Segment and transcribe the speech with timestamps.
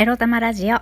[0.00, 0.76] エロ玉ラジオ。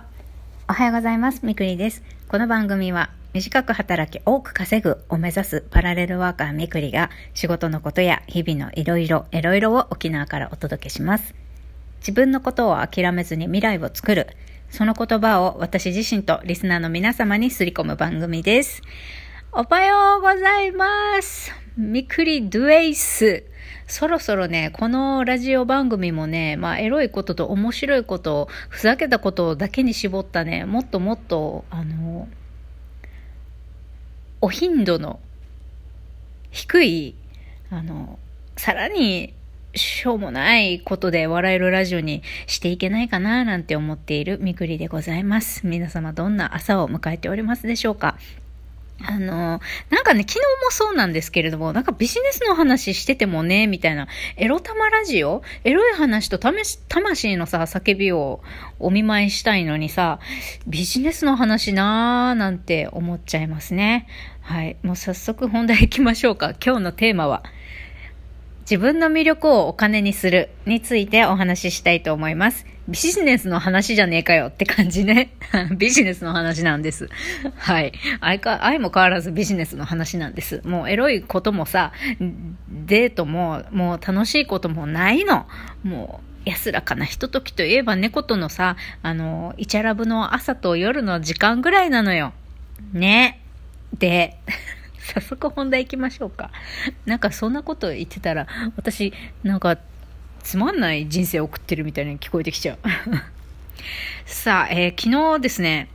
[0.69, 1.45] おはようございます。
[1.45, 2.03] みくりです。
[2.29, 11.35] この番組は、短く働き多く稼ぐを目指すパラレルワーカーみくりが、仕事のことや日々のいろいろ、いろいろを沖縄からお届けします。
[11.99, 14.27] 自分のことを諦めずに未来を作る。
[14.69, 18.81] その言葉を私自身とリスナーの皆様にすり込む番組です。
[19.51, 21.51] おはようございます。
[21.75, 23.43] みくりドゥエイス。
[23.89, 32.27] そろそろね、このラジオ番組もね、まあ、エロいことと面白いこと、ふざけたことだけに絞ったね、もっともっと、あの、
[34.41, 35.19] お頻度の
[36.51, 37.15] 低い、
[37.71, 38.19] あの、
[38.55, 39.33] さらに、
[39.75, 45.65] しょうもないことで笑えるラジオにしていけないかななんて思っているみくりでございます。
[45.67, 48.17] 皆様どんな朝を迎えておりますでしょうか？
[49.07, 55.41] あの、なんかね、昨日もそうなんですけれども、なんかビジネスの話しててもね、みたいな、エロ玉ラジオ？
[55.63, 58.41] エロい話と魂のさ、叫びを
[58.77, 60.19] お見舞いしたいのにさ、
[60.67, 64.05] ビジネスの話なーなんて思っちゃいますね。
[64.41, 64.75] はい。
[64.83, 66.53] もう早速本題行きましょうか。
[66.63, 67.43] 今日のテーマは、
[68.61, 72.67] 自分の魅力をお金にするについてお話ししたいと思います。
[72.89, 75.31] ビジネスの話じゃねえかよって感じね。
[75.77, 77.09] ビジネスの話なんです。
[77.55, 77.93] はい。
[78.19, 80.61] 愛か、愛も変わらずビジネスの話なんです。
[80.65, 81.93] もうエロいこともさ、
[82.69, 85.47] デートも、もう楽しいこともないの。
[85.83, 92.33] もう、安らかなひとときといえば猫とのさ、あの、イチャラブの朝と夜の時間ぐらいなのよ。
[92.91, 93.39] ね。
[93.97, 94.37] で、
[95.13, 96.51] 早速本題行きましょうか。
[97.05, 99.77] なんかそんなこと言ってたら、私、なんか、
[100.43, 102.79] つまんない人生を送ってるみたいに聞こえてきちゃう。
[104.25, 105.89] さあ、えー、昨日ですね、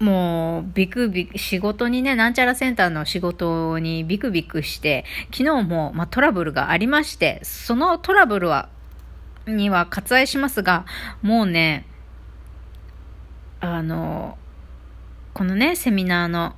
[0.00, 8.68] もう、ビクビク、仕事にね、なんちゃらセンターの仕事にビクビクして、昨日も、まあ、トラブルがありまして、そのトラブルは、
[9.46, 10.84] には割愛しますが、
[11.22, 11.84] もうね、
[13.60, 14.38] あの、
[15.34, 16.54] このね、セミナーの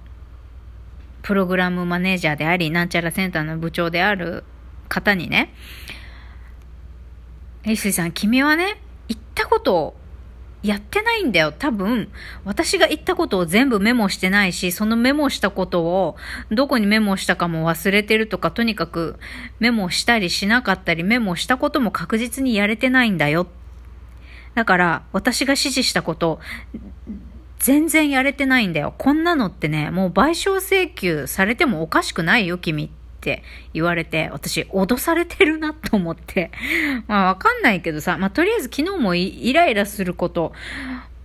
[1.23, 4.45] プログラムマネージャーであり、なんちゃらセンターの部長である
[4.91, 5.55] 方にね、
[7.65, 9.97] えいすいさん、君はね、言ったことを
[10.63, 11.53] やってないんだよ。
[11.53, 12.11] 多分、
[12.45, 16.17] 私が言ったことを全部メモしてないし、そのメモしたことを、
[16.51, 19.19] どこにメモしたかも忘れてるとか、とにかく
[19.59, 23.47] メモしたりしなかったり、メモしたことも確実にやれてないんだよ。
[24.55, 26.41] だから、私が指示したこと、
[27.59, 28.95] 全然やれてないんだよ。
[28.99, 32.91] こんなのってね、もう賠償請求されてもおかしくないよ、君
[33.21, 33.43] って
[33.75, 36.51] 言われて、私、脅されてるなと思って。
[37.07, 40.55] まあ、わかんないけどさ、まあ、とりあえず昨日もイライラすること、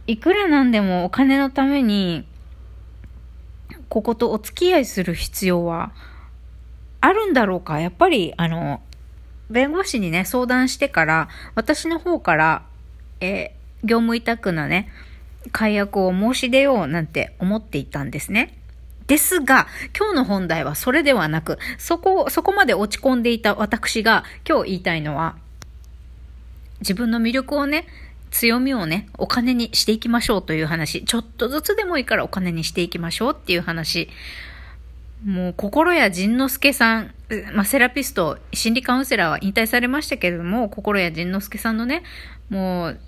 [0.06, 2.28] いくらなんでもお金のために、
[3.88, 5.92] こことお付き合いする必要は
[7.00, 8.82] あるんだろうかやっぱり、あの、
[9.50, 12.64] 弁護士にね、相談してから、私の方から、
[13.22, 14.90] え、業務委託のね、
[15.52, 18.58] 解約を申し出ようなんて思っていたんですね。
[19.08, 19.68] ですが、
[19.98, 25.36] 今日の本題はそれではなく、そこ、そこまで落ち込んでいた私が今日言いたいのは、
[26.80, 27.86] 自分の魅力をね、
[28.32, 31.06] 強みをね、お金にしていきましょうという話。
[31.06, 34.10] ちょっとずつでもいいからお金にしていきましょうっていう話。
[35.24, 37.14] もう、心谷仁之助さん、
[37.54, 42.04] まあ、セラピスト、心理カウンセラーは引退されましたけれども、心谷仁之助さんのね、
[42.50, 43.00] もう、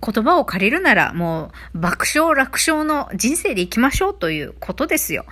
[0.00, 5.24] 言葉を借りるならもう爆笑楽勝の人生で行きましょうということですよ。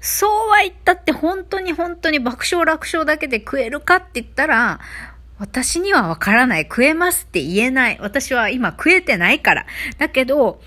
[0.00, 4.80] そうは言ったって本当に本当に爆笑楽勝だけで食えるかって言ったら、
[5.38, 6.64] 私にはわからない。
[6.64, 7.98] 食えますって言えない。
[8.00, 9.66] 私は今食えてないから。
[9.98, 10.60] だけど、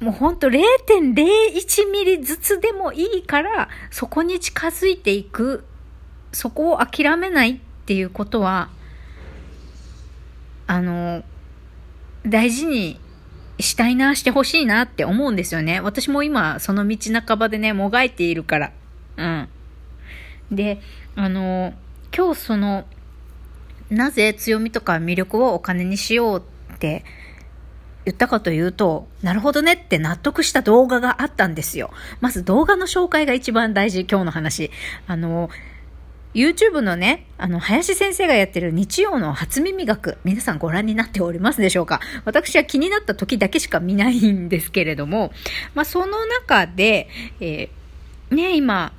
[0.00, 5.64] もうほんと0.01ミリずつでもいいから、そこに近づいていく。
[6.32, 8.68] そこを諦めないっていうことは、
[10.66, 11.24] あの、
[12.26, 13.00] 大事に
[13.58, 15.80] したいな、してほしいなって思うんですよね。
[15.80, 18.72] 私も今、その道半ばでね、もがいているから。
[19.16, 19.48] うん。
[20.50, 20.80] で、
[21.16, 21.74] あの、
[22.16, 22.86] 今日その、
[23.90, 26.44] なぜ強みとか魅力をお金にしよう
[26.74, 27.04] って
[28.04, 31.90] 言ったかというと、なるほどねって納得した動画があったんですよ。
[32.20, 34.70] まず動画の紹介が一番大事、今日の話。
[35.06, 35.50] あの、
[36.32, 42.00] YouTube のね、あの、林先生がやってる日曜の初耳学、皆さんご覧になっておりますでしょうか？
[42.24, 45.32] 私は気になった時だけしか見ないんですけれども、
[45.74, 47.08] まあ、その中で、
[47.40, 48.92] えー、ね、今、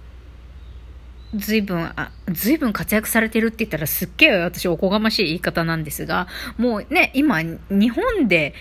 [1.34, 8.54] ずいぶん、あ、ずいぶん活躍されてるって言ったらすっげえ私おこがましい言い方なんですが、もうね、今、日本で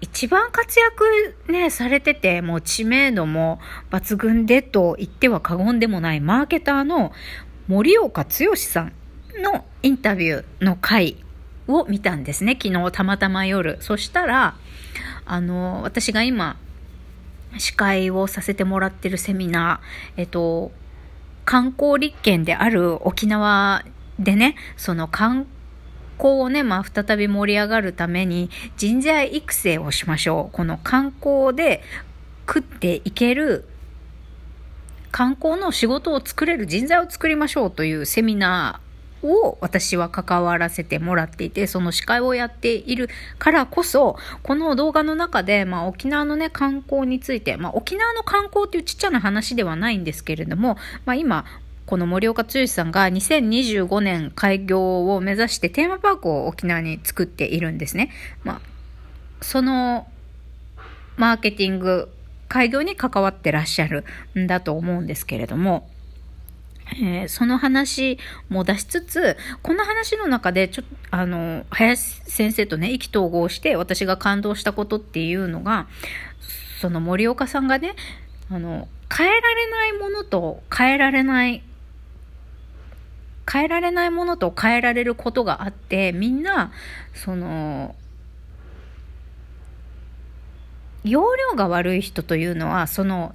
[0.00, 3.58] 一番活躍ね、されてて、もう知名度も
[3.90, 7.12] 抜群でと言っては過言でもないマーケターの
[7.70, 8.92] 森岡剛さん
[9.40, 11.14] のインタビューの回
[11.68, 12.58] を見たんですね。
[12.60, 13.80] 昨日たまたま夜。
[13.80, 14.56] そしたら、
[15.24, 16.56] あの、私が今、
[17.58, 20.72] 司会をさせてもらってるセミナー、えっと、
[21.44, 23.84] 観光立県である沖縄
[24.18, 25.46] でね、その観
[26.18, 30.56] 光をね、まあ、再び盛り上がるために人材育成をしましょう。
[30.56, 31.84] この観光で
[32.48, 33.64] 食っていける
[35.12, 43.08] 観光の仕事を作れる人材を作りましょうというセミナーを私は関わらせてもらっていて、その司会をやっている
[43.38, 51.44] からこそ、この動画の中で、まあ沖縄のね、観光について、まあ沖縄の観光っていうちっちゃな話ではないんですけれども、まあ今、
[51.86, 58.10] この森岡剛さんが2025年開業を目指してテーマパークを沖縄に作っているんですね。
[58.44, 58.60] まあ、
[59.40, 60.06] その
[61.16, 62.08] マーケティング、
[62.50, 64.04] 開業に関わってらっしゃる
[64.36, 65.88] んだと思うんですけれども、
[66.96, 68.18] えー、その話
[68.48, 75.86] も出しつつ、この話の中で、ちょっと、あの、林先生とね、意気投合して私が感動したことっていうのが、
[76.80, 77.94] その森岡さんがね、
[78.50, 81.62] あの、変えられないものと変えられない、
[83.50, 86.72] 変えられないものと変えられることがあって、みんな、
[87.14, 87.94] その、
[91.04, 93.34] 容量が悪い人というのは、その、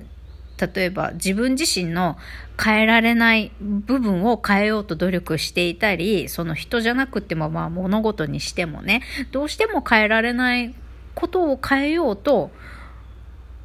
[0.57, 2.17] 例えば自分自身の
[2.62, 9.01] 変えられない部分を変えようと努力していたり、その人じゃなくてもまあ物事にしてもね、
[9.31, 10.73] どうしても変えられない
[11.13, 12.51] ことを変えようと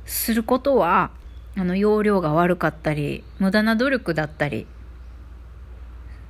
[0.04, 1.12] することは、
[1.56, 4.66] あの、容量が悪かったり、無駄な努力だったり、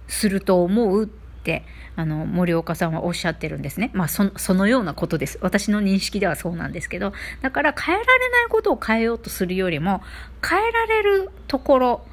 [0.09, 1.65] すると思うって、
[2.01, 3.91] あの、森岡さんはおっしゃってるんですね。
[3.93, 5.39] まあ、そそのようなことです。
[5.43, 7.13] 私の認識ではそうなんですけど、
[7.43, 10.03] だから変えられないことを変えようとするよりも、
[10.47, 12.07] 変えられるところ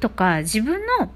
[0.00, 1.10] とか、自分の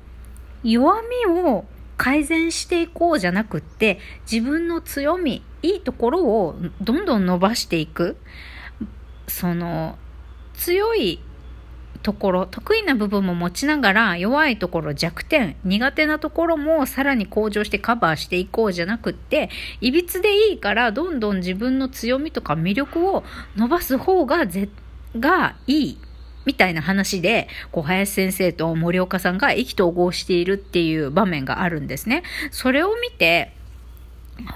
[0.62, 1.66] 弱みを
[1.98, 3.98] 改善していこうじゃなくって、
[4.30, 8.16] 自分の強み、いいところをどんどん伸ばしていく。
[9.28, 9.98] その、
[10.54, 11.20] 強い
[12.02, 19.50] ところ、得意な部分も持ちながら、弱いところ、弱点、苦手なところもさらに向上してカバーしていこうじゃなくって、
[19.80, 23.24] いびつでいいから、どんどん自分の強みとか魅力を
[23.56, 24.68] 伸ばす方が、ぜ、
[25.18, 25.98] がいい。
[26.46, 32.22] みたいな話で、小林先生と森岡さんが意気投合しているっていう場面があるんですね。
[32.50, 33.52] それを見て、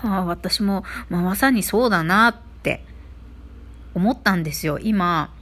[0.03, 2.83] ああ私も、まあ、まさにそうだなって
[3.95, 4.79] 思ったんですよ。
[4.79, 5.34] 今、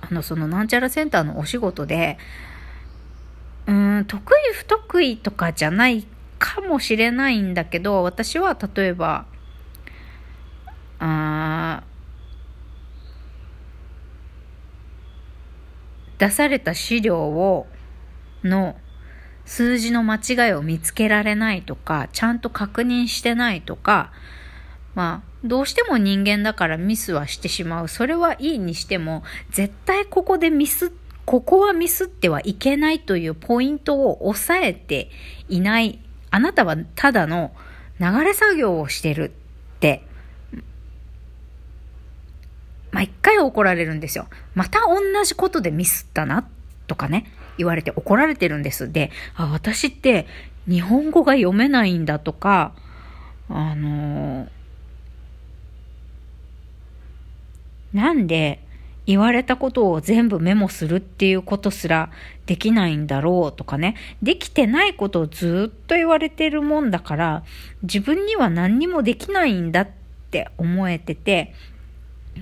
[0.00, 2.18] あの、そのなんちゃらセンターのお仕事で、
[3.66, 6.06] うん、得意不得意とかじゃない
[6.38, 9.26] かもしれないんだけど、私は例えば、
[10.98, 11.82] あ
[16.20, 17.66] 出された資料を、
[18.44, 18.76] の
[19.46, 24.12] 数字の間違いを見つけられないとか、ちゃんと確認してないとか、
[24.94, 27.88] まあ、どうしても人間だからミスはしてしまう。
[27.88, 30.92] それはいいにしても、絶対ここでミス、
[31.24, 35.10] ここはミスってはいけないというポイントを抑えて
[35.48, 35.98] いない。
[36.30, 37.52] あなたはただの
[37.98, 39.32] 流れ作業をしてる
[39.76, 40.04] って、
[42.90, 44.26] 毎回怒られるんですよ。
[44.54, 46.46] また同じことでミスったな、
[46.86, 48.92] とかね、言われて怒られてるんです。
[48.92, 50.26] で、あ、私って
[50.68, 52.74] 日本語が読めないんだとか、
[53.48, 54.59] あのー
[57.92, 58.62] なんで
[59.06, 62.10] 言われたことを全部メモするっていうことすら
[62.46, 67.42] できないんだろうとかね、できてないことをずっと言われてるもんだから、
[67.82, 69.88] 自分には何にもできないんだっ
[70.30, 71.54] て思えてて、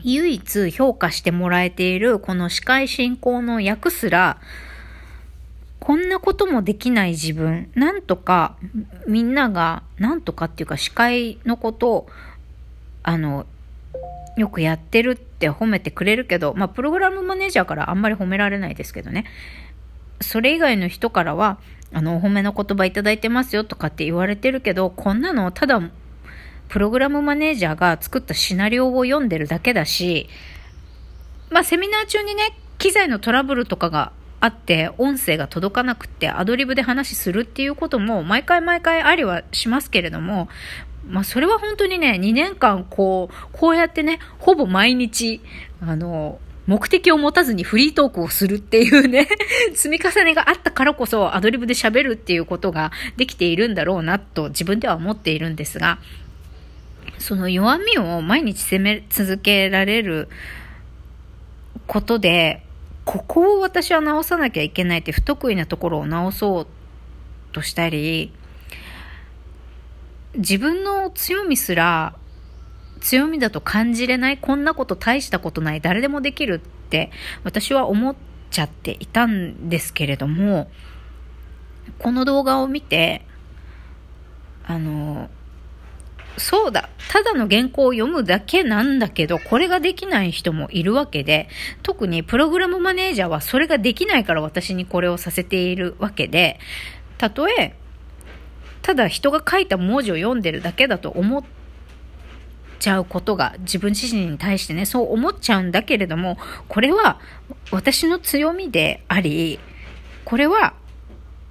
[0.02, 4.38] 唯一評価してもらえているこの司会進行の役すら、
[5.80, 8.56] こんなこともできない自分、なんとか
[9.06, 12.08] みんなが、なんとかっていうか司会のことを、
[13.02, 13.46] あの、
[14.36, 19.24] よくやってるって褒めてくれるけど、まあ、プログラムマネージャーからあんまり褒められないですけどね。
[20.20, 21.58] それ以外の人からは、
[21.92, 25.80] あの、お褒めの言葉いただいてますよとかって言われてるけど、こんなのただ、
[26.68, 30.28] プログラムマネージャーが作ったシナリオを読んでるだけだし、
[31.50, 40.48] まあ、セミナー中にね、機材のトラブルとかがあって、音声が届かなくってアドリブで話するっていうことも毎回毎回ありはしますけれども、
[41.08, 45.40] まあ、それは本当にね、2年間こう、こうやってね、ほぼ毎日、
[45.80, 49.26] あの、目的を持たずにフリートークをするっていうね
[49.74, 55.98] 積み重ねがあったからこそアドリブで喋るっていうことができているんだろうなと自分では思っているんですが、
[57.18, 60.28] その弱みを毎日責め続けられる
[61.86, 62.62] ことで、
[63.06, 66.66] ここを私は直さなきゃいけないって不得意なところを直そう
[67.52, 68.30] としたり、
[70.38, 72.16] 自分の強みすら
[73.00, 77.10] 強みだと感じれないこんなこと大したことない誰でもできるって
[77.44, 78.16] 私は思っ
[78.50, 80.70] ちゃっていたんですけれども
[81.98, 83.24] この動画を見て
[84.64, 85.30] あの
[86.38, 86.88] そうだ。
[87.10, 91.48] ただの原稿を読むだけなんだけど、これができない人もいるわけで、
[91.82, 96.58] 特にプログラムマネージャーはそれができないから私にこれをさせているわけで、
[97.18, 97.74] たとえ、
[98.88, 101.44] ただ人が書いた文字を読んでるだけだと思っ
[102.78, 107.20] ちゃうことが自分自身に対してね、そう思っちゃうんだけれども、これは
[107.70, 109.60] 私の強みであり、
[110.24, 110.72] これは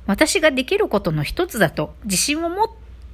[0.07, 2.67] 私ができることの一つだと自信を持っ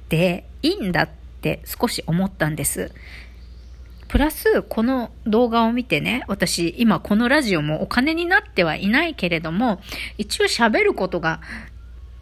[0.08, 1.08] ていいんだっ
[1.42, 2.92] て少し思ったんです。
[4.08, 9.82] プラス、この動画を見てね、私、今このラジオもお金になってはいないけれども、
[10.16, 11.42] 一応喋ることが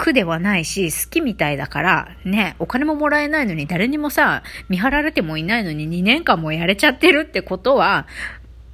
[0.02, 8.08] 苦ではないし、好きみたいだから、ね、お金ももらえないのに誰にもさ、見張られてもいないのに2年間もやれちゃってるってことは、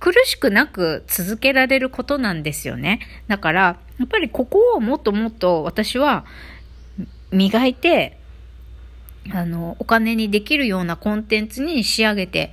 [0.01, 3.01] 苦しくなく続けられることなんですよね。
[3.27, 3.61] だから、
[3.99, 6.25] やっぱりここをもっともっと私は
[7.31, 8.19] 磨いて、
[9.31, 12.53] あの、お金にできるようなコンテンツに仕上げて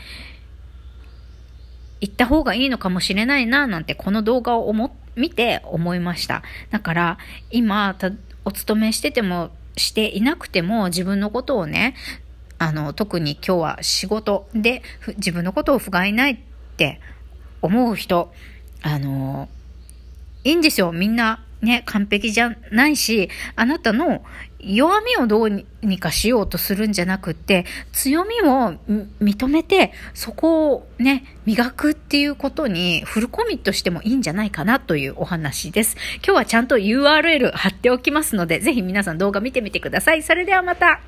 [2.01, 6.43] いった方がいいのかもしれないな、なんてこの動画を思、見て思いました。
[6.71, 7.17] だから、
[7.51, 7.95] 今、
[8.45, 11.95] お勤めしてても、していなくても自分のことをね、
[12.57, 14.81] あの、特に今日は仕事で
[15.17, 16.37] 自分のことを不甲斐ないっ
[16.77, 17.01] て
[17.61, 18.31] 思う人、
[18.81, 19.49] あの、
[20.43, 20.91] いいんですよ。
[20.91, 24.23] みんなね、完璧じゃないし、あなたの
[24.59, 25.49] 弱みをどう
[25.81, 28.75] にかしようとするんじゃなくって、強みを
[29.21, 35.97] 認めて、そこをね、磨くっていうことにフルコミットしてもいいんじゃないかなというお話です。
[36.17, 40.23] 今日はちゃんと URL 貼っておきますので、ぜひ皆さん動画見てみてください。
[40.23, 41.01] それではまた。